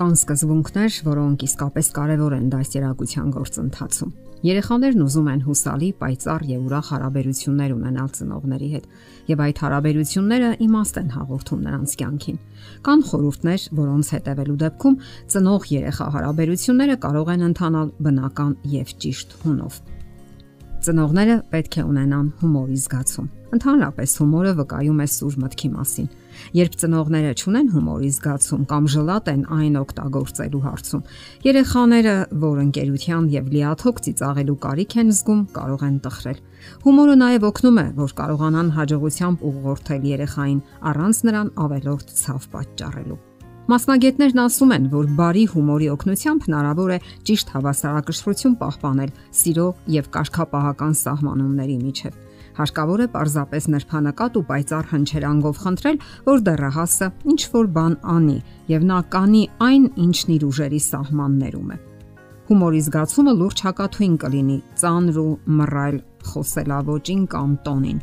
Կան 0.00 0.14
սկզբունքներ, 0.16 0.94
որոնք 1.04 1.42
իսկապես 1.44 1.88
կարևոր 1.92 2.34
են 2.38 2.44
դասերակցության 2.54 3.32
գործընթացում։ 3.34 4.12
Երեխաներն 4.48 5.02
ուզում 5.04 5.26
են 5.28 5.42
հուսալի, 5.44 5.90
պայծառ 6.00 6.44
եւ 6.48 6.62
ուրախ 6.70 6.86
հարաբերություններ 6.94 7.74
ունենալ 7.74 8.08
ծնողների 8.16 8.68
հետ, 8.72 8.86
եւ 9.28 9.42
այդ 9.44 9.60
հարաբերությունները 9.60 10.48
իմաստ 10.64 11.00
են 11.02 11.12
հաղորդում 11.20 11.60
նրանց 11.68 11.96
կյանքին։ 12.00 12.38
Կան 12.88 13.04
խորհուրդներ, 13.10 13.66
որոնց 13.76 14.12
հետևելու 14.16 14.56
դեպքում 14.64 14.96
ծնող-երեխա 15.36 16.08
հարաբերությունները 16.16 16.96
կարող 17.04 17.30
են 17.36 17.44
ընթանալ 17.50 17.92
բնական 18.08 18.56
եւ 18.80 18.96
ճիշտ 19.04 19.36
հունով։ 19.44 19.78
Ծնողները 20.80 21.36
պետք 21.52 21.76
է 21.76 21.86
ունենան 21.92 22.32
հումորի 22.40 22.80
զգացում։ 22.88 23.30
Ընդհանրապես 23.60 24.18
հումորը 24.24 24.56
վկայում 24.64 25.04
է 25.04 25.08
սուր 25.20 25.40
մտքի 25.44 25.68
մասին 25.76 26.08
Երբ 26.56 26.76
ծնողները 26.82 27.32
ճունեն 27.40 27.70
հումորի 27.74 28.10
զգացում 28.16 28.66
կամ 28.70 28.88
ժլատ 28.94 29.30
են 29.32 29.42
այն 29.56 29.78
օգտագործելու 29.80 30.62
հարցում, 30.66 31.04
երեխաները, 31.46 32.14
որ 32.44 32.60
ընկերության 32.64 33.30
եւ 33.36 33.50
լիաթոք 33.54 34.04
ծիծաղելու 34.06 34.58
կարիք 34.66 34.98
են 35.00 35.10
զգում, 35.20 35.42
կարող 35.56 35.86
են 35.90 35.96
տխրել։ 36.04 36.38
Հումորը 36.84 37.16
նաև 37.24 37.48
օգնում 37.50 37.80
է, 37.80 37.86
որ 38.00 38.14
կարողանան 38.20 38.70
հաջողությամբ 38.80 39.44
ուղղորդել 39.50 40.06
երեխային 40.10 40.62
առանց 40.90 41.24
նրան 41.30 41.52
ավելորդ 41.66 42.16
ցավ 42.20 42.48
պատճառելու։ 42.54 43.20
Մասնագետներն 43.70 44.40
ասում 44.42 44.72
են, 44.74 44.86
որ 44.90 45.10
բարի 45.14 45.42
հումորի 45.52 45.88
օգնությամբ 45.92 46.46
հնարավոր 46.48 46.90
է 46.90 46.96
ճիշտ 47.28 47.52
հավասարակշռություն 47.54 48.56
պահպանել 48.58 49.12
սիրո 49.40 49.66
եւ 49.94 50.08
կարգապահական 50.16 50.96
սահմանումների 51.00 51.76
միջև։ 51.84 52.16
Հարկավոր 52.58 53.00
է 53.04 53.06
պարզապես 53.14 53.68
նրբանակատ 53.74 54.38
ու 54.40 54.44
պայծառ 54.50 54.88
հնչերանգով 54.90 55.60
խնդրել, 55.64 56.00
որ 56.26 56.42
դեռահասը 56.48 57.08
ինչ 57.30 57.40
որ 57.54 57.70
բան 57.76 57.94
անի 58.16 58.38
եւ 58.74 58.86
նա 58.90 58.98
կանի 59.14 59.42
այն, 59.70 59.84
ինչն 60.06 60.34
իր 60.36 60.46
ուժերի 60.50 60.80
սահմաններում 60.90 61.70
է։ 61.70 61.78
Հումորի 62.50 62.80
զգացումը 62.90 63.32
լուրջ 63.40 63.60
հակաթույն 63.70 64.14
կլինի 64.24 64.58
ծանր 64.80 65.18
ու 65.22 65.32
մռայլ 65.60 65.98
խոսելավոճին 66.30 67.22
կամ 67.32 67.52
տոնին։ 67.66 67.98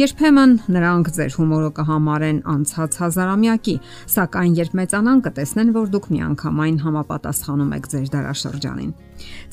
Երբեմն 0.00 0.52
նրանք 0.76 1.10
ձեր 1.16 1.36
հումորը 1.38 1.70
կհամարեն 1.78 2.40
անցած 2.52 2.98
հազարամյակի, 3.02 3.76
սակայն 4.14 4.56
երբ 4.62 4.76
մեծանան 4.82 5.22
կտեսնեն, 5.26 5.72
որ 5.76 5.86
դուք 5.92 6.08
միանգամայն 6.12 6.76
համապատասխանում 6.82 7.72
եք 7.78 7.88
ձեր 7.92 8.10
դարաշրջանին։ 8.16 8.92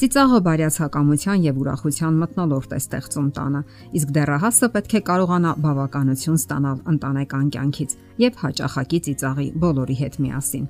Ծիծաղը 0.01 0.39
բարյացակամության 0.47 1.43
եւ 1.45 1.59
ուրախության 1.63 2.19
մտնոլորտ 2.23 2.73
է 2.73 2.79
ստեղծում 2.79 3.29
տանը, 3.37 3.61
իսկ 3.99 4.15
դեռահասը 4.17 4.71
պետք 4.79 4.97
է 4.99 5.03
կարողանա 5.11 5.53
բավականություն 5.67 6.41
ստանալ 6.41 6.83
ընտանեկան 6.95 7.53
կյանքից 7.59 7.95
եւ 8.25 8.43
հաճախակի 8.47 9.05
ծիծաղի 9.09 9.49
բոլորի 9.63 10.01
հետ 10.03 10.21
միասին։ 10.25 10.67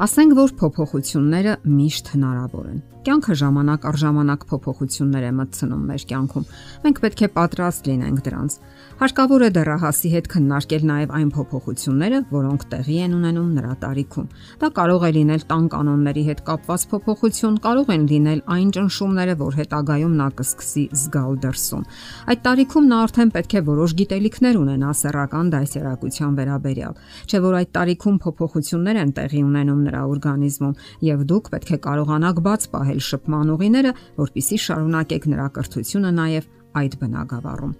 Ասենք 0.00 0.30
որ 0.32 0.52
փոփոխությունները 0.56 1.54
միշտ 1.68 2.06
հնարավոր 2.14 2.68
են։ 2.70 2.76
Կյանքը 3.04 3.34
ժամանակ 3.36 3.82
առ 3.90 3.96
ժամանակ 4.00 4.46
փոփոխություններ 4.48 5.26
է 5.28 5.32
մտցնում 5.36 5.82
մեր 5.90 6.06
կյանքում։ 6.12 6.46
Մենք 6.86 7.00
պետք 7.04 7.20
է 7.20 7.28
պատրաստ 7.34 7.90
լինենք 7.90 8.22
դրանց։ 8.30 8.56
Հարկավոր 9.00 9.42
է 9.46 9.48
դեռահասի 9.56 10.08
հետ 10.12 10.26
քննարկել 10.28 10.82
նաև 10.88 11.12
այն 11.16 11.28
փոփոխությունները, 11.32 12.18
որոնք 12.34 12.64
տեղի 12.68 12.96
են 13.00 13.14
ունենում 13.16 13.46
նրա 13.56 13.70
տարիքում։ 13.80 14.26
Դա 14.60 14.68
կարող 14.76 15.06
է 15.08 15.10
լինել 15.16 15.44
տան 15.52 15.68
կանոնների 15.72 16.24
հետ 16.26 16.42
կապված 16.50 16.84
փոփոխություն, 16.90 17.56
կարող 17.64 17.92
են 17.96 18.04
լինել 18.10 18.42
այն 18.56 18.74
ճնշումները, 18.76 19.38
որ 19.40 19.56
հետագայում 19.60 20.18
նա 20.20 20.26
կսկսի 20.36 20.84
զգալ 21.00 21.40
դրսում։ 21.40 21.86
Այդ 22.28 22.44
տարիքում 22.44 22.90
նա 22.92 22.98
արդեն 23.08 23.32
պետք 23.40 23.56
է 23.56 23.64
որոշ 23.72 23.94
գիտելիքներ 24.04 24.60
ունենա 24.60 24.92
սեռական 25.00 25.52
դասերակցության 25.56 26.36
վերաբերյալ, 26.36 26.94
չէ՞ 27.24 27.40
որ 27.48 27.56
այդ 27.64 27.72
տարիքում 27.80 28.20
փոփոխություններ 28.20 29.00
են 29.00 29.14
տեղի 29.16 29.44
ունենում 29.48 29.84
նրա 29.88 30.02
օրգանիզմում 30.12 30.78
եւ 31.08 31.24
դուք 31.32 31.54
պետք 31.56 31.72
է 31.72 31.78
կարողանաք 31.88 32.42
բաց 32.50 32.68
պահել 32.76 33.00
շփման 33.08 33.54
ուղիները, 33.56 33.94
որpիսի 34.20 34.60
շարունակեք 34.68 35.30
նրա 35.32 35.46
կրթությունը 35.56 36.12
նաեւ 36.20 36.50
այդ 36.80 37.00
բնագավառում։ 37.00 37.78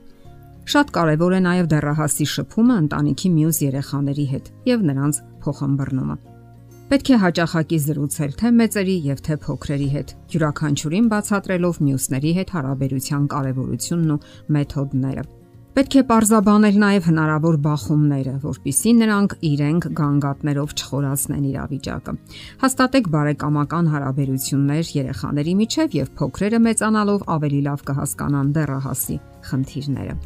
Շատ 0.71 0.91
կարևոր 0.95 1.33
է 1.35 1.39
նաև 1.43 1.69
դեռահասի 1.71 2.25
շփումը 2.31 2.75
ընտանիքի 2.81 3.29
մյուս 3.37 3.59
երեխաների 3.65 4.27
հետ 4.33 4.51
եւ 4.71 4.85
նրանց 4.91 5.17
փոխհմբռնումը։ 5.43 6.17
Պետք 6.91 7.11
է 7.11 7.19
հաճախակի 7.23 7.79
զրուցել 7.87 8.37
թե 8.39 8.53
մեծերի 8.61 8.95
եւ 9.09 9.25
թե 9.27 9.39
փոքրերի 9.47 9.89
հետ, 9.95 10.15
յուրաքանչյուրին 10.35 11.11
բացատրելով 11.11 11.83
մյուսների 11.91 12.33
հետ 12.39 12.55
հարաբերության 12.55 13.27
կարեւորությունն 13.35 14.15
ու 14.15 14.21
մեթոդները։ 14.57 15.27
Պետք 15.71 15.95
է 16.01 16.03
parzabanել 16.11 16.81
նաև 16.83 17.05
հնարավոր 17.11 17.57
բախումները, 17.67 18.33
որpիսի 18.47 18.95
նրանք 19.03 19.37
իրենք 19.51 19.87
գանգատներով 20.01 20.75
չխորացնեն 20.79 21.45
իրավիճակը։ 21.51 22.15
Հաստատեք 22.63 23.15
բարեկամական 23.15 23.95
հարաբերություններ 23.95 24.91
երեխաների 24.99 25.55
միջև 25.63 25.97
եւ 26.01 26.11
փոքրերը 26.21 26.61
մեծանալով 26.67 27.25
ավելի 27.39 27.63
լավ 27.71 27.89
կհասկանան 27.91 28.53
դեռահասի 28.59 29.23
խնդիրները։ 29.51 30.21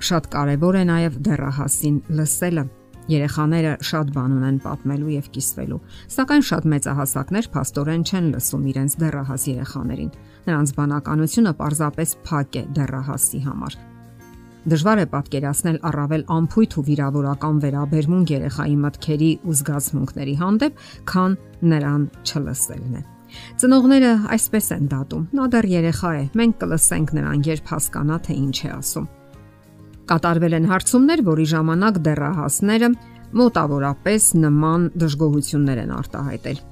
Շատ 0.00 0.28
կարևոր 0.32 0.76
է 0.80 0.84
նաև 0.88 1.16
դեռահասին 1.26 1.96
լսելը։ 2.16 2.64
Երեխաները 3.10 3.72
շատ 3.84 4.10
բան 4.14 4.34
ունեն 4.38 4.58
պատմելու 4.64 5.12
եւ 5.16 5.28
կիսվելու, 5.34 5.78
սակայն 6.14 6.44
շատ 6.50 6.66
մեծահասակներ 6.72 7.48
փաստորեն 7.56 8.04
չեն 8.06 8.30
լսում 8.36 8.64
իրենց 8.70 8.96
դեռահաս 9.02 9.44
երեխաներին։ 9.50 10.10
Նրանց 10.46 10.72
բանականությունը 10.78 11.52
պարզապես 11.60 12.16
փակ 12.30 12.58
է 12.60 12.64
դեռահասի 12.80 13.40
համար։ 13.50 13.78
Դժվար 14.70 15.00
է 15.00 15.06
պատկերացնել 15.10 15.78
առավել 15.90 16.24
ամփույթ 16.36 16.74
ու 16.80 16.84
վիրավորական 16.88 17.60
վերաբերմունք 17.64 18.32
երեխայի 18.36 18.74
մտքերի 18.84 19.30
ու 19.40 19.54
զգացմունքների 19.60 20.34
հանդեպ, 20.40 20.82
քան 21.10 21.38
նրան 21.70 22.02
չլսելն 22.24 22.98
է։ 23.00 23.06
Ծնողները 23.62 24.12
այսպես 24.36 24.66
են 24.76 24.90
դատում. 24.90 25.24
նա 25.38 25.46
դեռ 25.54 25.70
երեխա 25.70 26.10
է, 26.18 26.24
մենք 26.40 26.60
կլսենք 26.60 27.16
նրան, 27.20 27.46
երբ 27.46 27.72
հասկանա 27.72 28.20
թե 28.26 28.36
ինչ 28.40 28.58
է 28.60 28.70
ասում։ 28.80 29.08
Կատարվել 30.10 30.56
են 30.58 30.64
հարցումներ, 30.66 31.20
որի 31.22 31.44
ժամանակ 31.54 31.98
դեռահասները 32.06 32.88
մոտավորապես 33.40 34.24
նման 34.42 34.86
դժգոհություններ 34.98 35.80
են 35.84 35.92
արտահայտել։ 36.00 36.62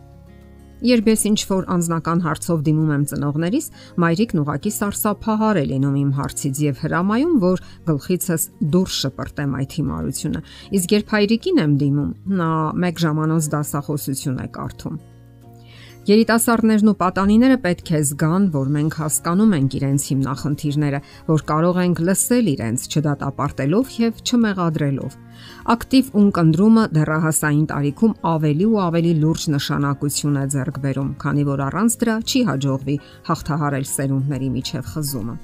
Երբ 0.88 1.08
ես 1.10 1.22
ինչ 1.26 1.38
որ 1.50 1.64
անձնական 1.74 2.20
հարցով 2.22 2.60
դիմում 2.68 2.90
եմ 2.94 3.04
ծնողներիս, 3.10 3.66
մայրիկն 4.02 4.42
ուղակի 4.42 4.72
սարսափահար 4.74 5.58
է 5.58 5.64
լինում 5.72 5.96
իմ 6.02 6.10
հարցից 6.18 6.60
եւ 6.66 6.82
հրամայում, 6.84 7.36
որ 7.42 7.62
գլխիցս 7.90 8.48
դուրս 8.74 8.98
շպրտեմ 9.02 9.56
այդ 9.58 9.76
հիմարությունը։ 9.78 10.42
Իսկ 10.78 10.96
երբ 10.98 11.14
հայրիկին 11.18 11.62
եմ 11.66 11.78
դիմում, 11.82 12.10
նա 12.42 12.50
մեկ 12.86 13.06
ժամանոց 13.06 13.50
դասախոսություն 13.58 14.38
է 14.38 14.50
կարդում։ 14.58 15.00
Երիտասարդներն 16.08 16.88
ու 16.88 16.92
պատանիները 17.02 17.56
պետք 17.60 17.90
է 17.92 17.98
զգան, 18.08 18.44
որ 18.54 18.68
մենք 18.72 18.94
հասկանում 18.96 19.50
ենք 19.58 19.74
իրենց 19.76 20.06
հիմնախնդիրները, 20.08 21.00
որ 21.28 21.44
կարող 21.50 21.80
ենք 21.82 22.00
լսել 22.08 22.48
իրենց, 22.54 22.86
չդատապարտելով 22.88 23.92
եւ 23.98 24.22
չմեղադրելով։ 24.24 25.18
Ակտիվ 25.76 26.10
ունկնդրումը 26.22 26.84
դեռահասային 26.96 27.68
տարիքում 27.76 28.18
ավելի 28.32 28.68
ու 28.72 28.82
ավելի 28.88 29.14
լուրջ 29.20 29.48
նշանակություն 29.52 30.38
է 30.40 30.48
ձեռք 30.56 30.82
բերում, 30.88 31.10
քանի 31.28 31.48
որ 31.52 31.64
առանց 31.68 31.98
դրա 32.00 32.20
չի 32.24 32.40
հաջողվի 32.48 33.00
հաղթահարել 33.28 33.90
սերունդների 33.92 34.54
միջև 34.56 34.94
խզումը։ 34.96 35.34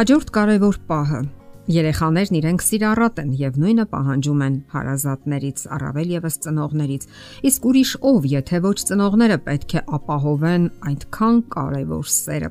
Հաջորդ 0.00 0.34
կարևոր 0.34 0.82
պահը 0.90 1.22
Երեխաներն 1.68 2.36
իրենք 2.38 2.62
սիրառատ 2.64 3.18
են 3.20 3.32
եւ 3.36 3.58
նույնը 3.60 3.84
պահանջում 3.90 4.40
են 4.46 4.54
հարազատներից, 4.72 5.64
առավել 5.76 6.08
եւս 6.14 6.38
ծնողներից։ 6.46 7.04
Իսկ 7.50 7.68
ուրիշ 7.70 7.92
ով, 8.10 8.28
եթե 8.32 8.60
ոչ 8.64 8.78
ծնողները 8.90 9.38
պետք 9.44 9.74
է 9.76 9.82
ապահովեն 10.00 10.64
այդքան 10.90 11.40
կարևոր 11.54 12.10
սերը։ 12.16 12.50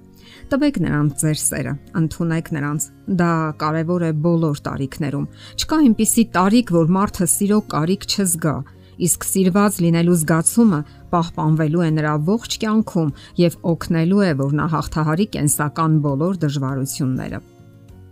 Տվեք 0.54 0.80
նրանց 0.86 1.24
ձեր 1.26 1.40
սերը, 1.42 1.74
ընդունեք 2.00 2.52
նրանց։ 2.54 2.88
Դա 3.20 3.34
կարևոր 3.66 4.06
է 4.06 4.12
բոլոր 4.30 4.64
տարիքներում։ 4.70 5.30
Չկա 5.58 5.80
այնպիսի 5.90 6.26
տարիք, 6.38 6.74
որ 6.80 6.92
մարդը 7.00 7.30
սիրո 7.34 7.60
կարիք 7.74 8.10
չզգա 8.14 8.58
իսկ 9.00 9.24
սիրված 9.24 9.78
լինելու 9.84 10.16
զգացումը 10.22 10.80
պահպանվելու 11.14 11.86
է 11.86 11.92
նրա 12.00 12.16
ողջ 12.30 12.58
կյանքում 12.64 13.14
եւ 13.40 13.56
օգնելու 13.72 14.26
է, 14.28 14.34
որ 14.44 14.58
նա 14.60 14.66
հաղթահարի 14.76 15.30
կենսական 15.38 15.96
բոլոր 16.04 16.44
դժվարությունները։ 16.44 17.40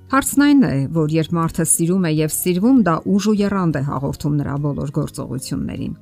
Հարցն 0.07 0.43
այն 0.43 0.61
է, 0.63 0.75
որ 0.95 1.11
երբ 1.11 1.33
մարդը 1.35 1.63
սիրում 1.67 2.05
է 2.07 2.09
եւ 2.15 2.31
սիրվում, 2.31 2.77
դա 2.87 2.91
ուժ 3.11 3.25
ու 3.27 3.33
երանգ 3.41 3.75
է 3.75 3.81
հաղորդում 3.87 4.37
նրա 4.39 4.53
բոլոր 4.63 4.91
գործողություններին։ 4.95 5.97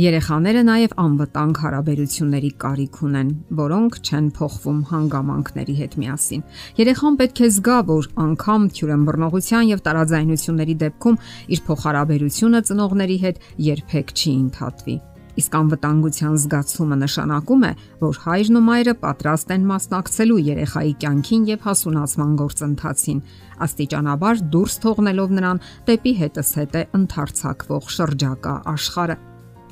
Երեխաները 0.00 0.64
նաև 0.68 0.92
անվտանգ 1.04 1.60
հարաբերությունների 1.64 2.50
կարիք 2.60 2.98
ունեն, 3.08 3.32
որոնք 3.62 3.96
չեն 4.04 4.28
փոխվում 4.36 4.82
հանգամանքների 4.92 5.76
հետ 5.80 5.96
միասին։ 6.04 6.44
Երեխան 6.84 7.18
պետք 7.20 7.40
է 7.40 7.50
զգա, 7.56 7.78
որ 7.88 8.10
անգամ 8.28 8.66
թյուրըմբռնողության 8.76 9.70
եւ 9.72 9.84
տարաձայնությունների 9.88 10.76
դեպքում 10.84 11.20
իր 11.56 11.64
փոխհարաբերությունը 11.70 12.60
ծնողների 12.68 13.18
հետ 13.24 13.46
երբեք 13.72 14.14
չի 14.20 14.32
ընդհատվի։ 14.40 14.96
Իսկ 15.40 15.54
անվտանգության 15.56 16.34
զգացումը 16.40 16.96
նշանակում 17.00 17.62
է, 17.64 17.70
որ 18.00 18.18
հայրն 18.24 18.58
ու 18.60 18.62
մայրը 18.66 18.94
պատրաստ 19.04 19.54
են 19.56 19.64
մասնակցելու 19.70 20.38
երեխայի 20.50 20.92
կյանքին 21.04 21.46
եւ 21.52 21.64
հասունացման 21.70 22.36
գործընթացին, 22.42 23.24
աստիճանաբար 23.68 24.44
դուրս 24.52 24.78
թողնելով 24.84 25.34
նրան 25.40 25.64
դեպի 25.88 26.14
հետս 26.20 26.54
հետ 26.60 26.78
է 26.82 26.86
ընթարցակվող 27.00 27.92
շրջակա 27.96 28.54
աշխարհը։ 28.76 29.20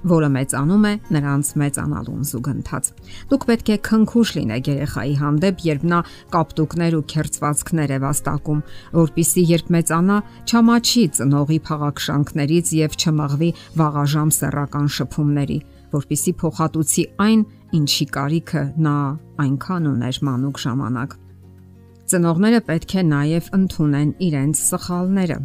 որը 0.09 0.29
մեծանում 0.35 0.85
է 0.89 0.93
նրանց 1.15 1.51
մեծանալուն 1.63 2.23
զուգընթաց։ 2.29 2.91
Դուք 3.31 3.47
պետք 3.49 3.69
է 3.69 3.77
քնքուշ 3.89 4.33
լինեք 4.39 4.71
երեխայի 4.73 5.15
հանդեպ, 5.23 5.63
երբ 5.69 5.85
նա 5.93 6.01
կապտուկներ 6.35 6.97
ու 6.99 7.05
քերծվածքներ 7.13 7.95
է 7.97 7.99
վաստակում, 8.05 8.63
որpիսի 8.99 9.45
երբ 9.53 9.71
մեծանա, 9.79 10.17
չամաչի 10.49 11.05
ծնողի 11.19 11.59
փաղաքշանքներից 11.69 12.73
եւ 12.79 12.99
չմղվի 12.99 13.51
վաղաժամ 13.79 14.31
սեռական 14.39 14.89
շփումների, 14.99 15.59
որpիսի 15.99 16.33
փոխհատուցի 16.43 17.05
այն, 17.29 17.45
ինչի 17.79 18.07
կարիքը 18.19 18.65
նա 18.85 18.97
այնքան 19.45 19.89
ուներ 19.93 20.21
մանուկ 20.29 20.63
ժամանակ։ 20.69 21.17
Ծնողները 22.09 22.61
պետք 22.65 22.93
է 22.97 23.03
նաև 23.05 23.49
ընդունեն 23.59 24.13
իրենց 24.29 24.61
սխալները 24.69 25.39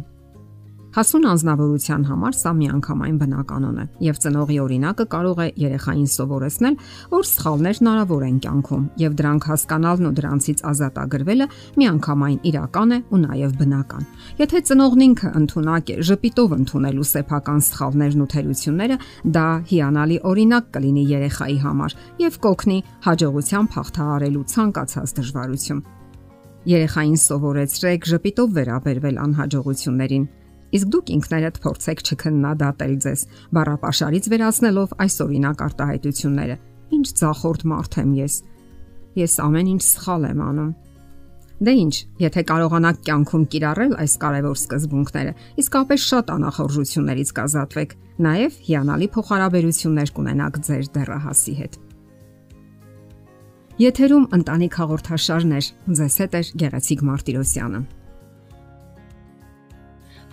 Հասուն 0.94 1.24
անznավորության 1.26 2.02
համար 2.06 2.36
սա 2.38 2.50
միանգամայն 2.54 3.14
բնականon 3.18 3.78
է, 3.82 3.84
եւ 4.06 4.18
ծնողի 4.22 4.58
օրինակը 4.62 5.04
կարող 5.10 5.40
է 5.42 5.46
երեխային 5.58 6.10
սովորեցնել, 6.12 6.76
որ 7.10 7.24
սխալներ 7.30 7.80
հնարավոր 7.80 8.22
են 8.28 8.36
կյանքում, 8.44 8.84
եւ 9.02 9.16
դրանք 9.18 9.48
հասկանալն 9.50 10.06
ու 10.06 10.12
դրանցից 10.20 10.62
ազատագրվելը 10.70 11.48
միանգամայն 11.82 12.38
իրական 12.50 12.94
է 12.94 12.98
ու 13.10 13.20
նաեւ 13.24 13.56
բնական։ 13.58 14.06
Եթե 14.38 14.62
ծնողն 14.70 15.04
ինքը 15.08 15.32
ընդունակ 15.42 15.90
է 15.90 15.98
ժպիտով 16.14 16.54
ընդունելու 16.54 17.08
սեփական 17.10 17.60
սխալներն 17.74 18.22
ու 18.22 18.30
թերությունները, 18.34 19.00
դա 19.34 19.48
հիանալի 19.74 20.20
օրինակ 20.30 20.70
կլինի 20.78 21.04
երեխայի 21.10 21.58
համար 21.64 21.98
եւ 22.22 22.38
կօգնի 22.46 22.78
հաջողությամբ 23.08 23.76
հաղթահարելու 23.82 24.46
ցանկացած 24.54 25.18
դժվարություն։ 25.18 25.84
Երեխային 26.64 27.18
սովորեցրեք 27.20 28.06
ժպիտով 28.08 28.52
վերաբերվել 28.56 29.18
անհաջողություններին 29.20 30.24
Իսկ 30.74 30.88
դուք 30.90 31.10
ինքներդ 31.14 31.58
փորձեք 31.64 32.00
չքննադատել 32.04 32.94
ձեզ, 33.04 33.20
բառապաշարից 33.54 34.24
վերացնելով 34.32 34.94
այս 35.04 35.18
օրինակ 35.24 35.62
արտահայտությունները։ 35.68 36.56
Ինչ 36.94 37.06
ցախորդ 37.20 37.62
մարդ 37.70 37.98
եմ 38.02 38.10
ես։ 38.18 38.34
Ես 39.14 39.34
ամեն 39.44 39.70
ինչ 39.74 39.82
սխալ 39.84 40.26
եմ 40.34 40.42
անում։ 40.48 40.72
Դե 41.64 41.72
ինչ, 41.78 41.94
եթե 42.18 42.42
կարողանաք 42.50 42.98
կյանքում 43.06 43.44
կիրառել 43.54 43.92
այս 44.02 44.14
կարևոր 44.24 44.56
սկզբունքները, 44.58 45.32
իսկապես 45.62 46.06
շատ 46.10 46.32
անախորժություններից 46.34 47.30
կազատվեք, 47.38 47.94
նաև 48.26 48.58
հիանալի 48.68 49.08
փոխհարաբերություններ 49.14 50.12
կունենաք 50.18 50.58
ձեր 50.66 50.90
դեռահասի 50.98 51.54
հետ։ 51.62 51.78
Եթերում 53.84 54.26
ընտանիք 54.38 54.80
հաղորդաշարներ։ 54.82 55.68
Ձեզ 55.98 56.18
հետ 56.24 56.34
է 56.34 56.42
Գեղեցիկ 56.62 57.00
Մարտիրոսյանը։ 57.10 57.80